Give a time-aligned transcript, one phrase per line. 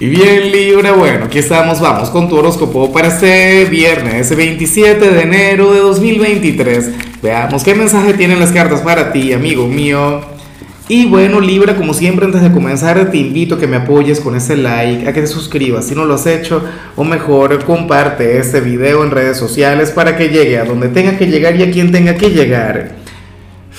[0.00, 5.22] Y bien Libra, bueno, aquí estamos, vamos con tu horóscopo para este viernes 27 de
[5.22, 6.92] enero de 2023.
[7.20, 10.20] Veamos qué mensaje tienen las cartas para ti, amigo mío.
[10.86, 14.36] Y bueno Libra, como siempre antes de comenzar te invito a que me apoyes con
[14.36, 16.62] ese like, a que te suscribas si no lo has hecho,
[16.94, 21.26] o mejor comparte este video en redes sociales para que llegue a donde tenga que
[21.26, 22.97] llegar y a quien tenga que llegar.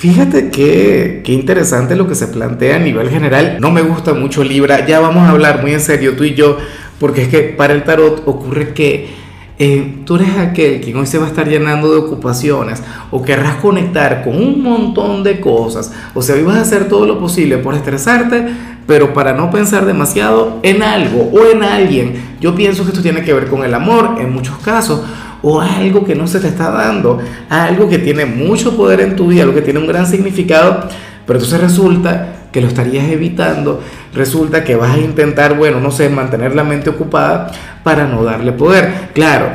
[0.00, 3.58] Fíjate que, qué interesante lo que se plantea a nivel general.
[3.60, 4.86] No me gusta mucho Libra.
[4.86, 6.56] Ya vamos a hablar muy en serio tú y yo,
[6.98, 9.10] porque es que para el tarot ocurre que
[9.58, 13.56] eh, tú eres aquel quien hoy se va a estar llenando de ocupaciones o querrás
[13.56, 15.92] conectar con un montón de cosas.
[16.14, 18.46] O sea, hoy vas a hacer todo lo posible por estresarte,
[18.86, 22.38] pero para no pensar demasiado en algo o en alguien.
[22.40, 25.02] Yo pienso que esto tiene que ver con el amor en muchos casos
[25.42, 27.18] o algo que no se te está dando,
[27.48, 30.88] algo que tiene mucho poder en tu vida, algo que tiene un gran significado,
[31.26, 33.80] pero entonces resulta que lo estarías evitando,
[34.14, 37.50] resulta que vas a intentar, bueno, no sé, mantener la mente ocupada
[37.84, 39.10] para no darle poder.
[39.14, 39.48] Claro,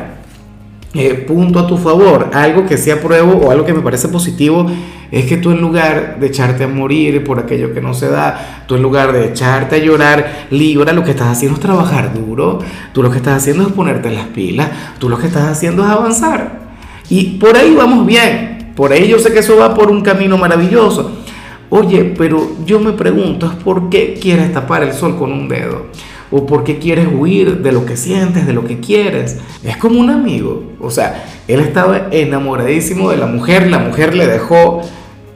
[0.93, 4.65] eh, punto a tu favor, algo que sea pruebo o algo que me parece positivo,
[5.15, 8.65] es que tú en lugar de echarte a morir por aquello que no se da,
[8.67, 12.59] tú en lugar de echarte a llorar, libra, lo que estás haciendo es trabajar duro,
[12.91, 15.89] tú lo que estás haciendo es ponerte las pilas, tú lo que estás haciendo es
[15.89, 16.59] avanzar.
[17.09, 20.37] Y por ahí vamos bien, por ahí yo sé que eso va por un camino
[20.37, 21.09] maravilloso.
[21.69, 25.85] Oye, pero yo me pregunto, ¿por qué quieres tapar el sol con un dedo?
[26.31, 29.37] o porque quieres huir de lo que sientes, de lo que quieres.
[29.63, 30.63] Es como un amigo.
[30.81, 34.81] O sea, él estaba enamoradísimo de la mujer, la mujer le dejó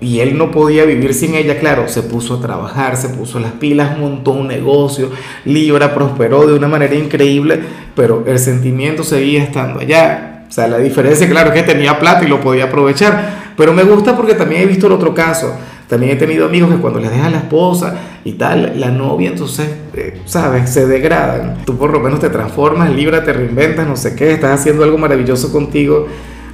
[0.02, 1.59] y él no podía vivir sin ella.
[1.59, 5.09] Claro, se puso a trabajar, se puso las pilas, montó un negocio,
[5.45, 7.59] Libra prosperó de una manera increíble,
[7.95, 10.45] pero el sentimiento seguía estando allá.
[10.47, 13.53] O sea, la diferencia, claro, es que tenía plata y lo podía aprovechar.
[13.56, 15.53] Pero me gusta porque también he visto el otro caso
[15.89, 19.67] también he tenido amigos que cuando les dejan la esposa y tal, la novia, entonces,
[19.95, 20.69] eh, ¿sabes?
[20.69, 21.66] Se degradan.
[21.66, 25.00] Tú por lo menos te transformas, libra, te reinventas, no sé qué, estás haciendo algo
[25.00, 26.06] maravilloso contigo.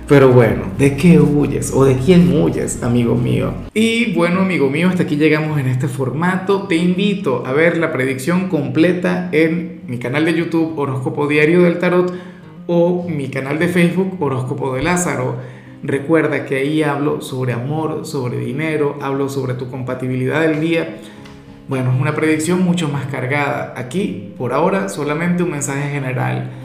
[0.07, 3.53] Pero bueno, ¿de qué huyes o de quién huyes, amigo mío?
[3.73, 6.67] Y bueno, amigo mío, hasta aquí llegamos en este formato.
[6.67, 11.79] Te invito a ver la predicción completa en mi canal de YouTube Horóscopo Diario del
[11.79, 12.13] Tarot
[12.67, 15.37] o mi canal de Facebook Horóscopo de Lázaro.
[15.81, 20.97] Recuerda que ahí hablo sobre amor, sobre dinero, hablo sobre tu compatibilidad del día.
[21.67, 23.73] Bueno, es una predicción mucho más cargada.
[23.75, 26.51] Aquí, por ahora, solamente un mensaje general.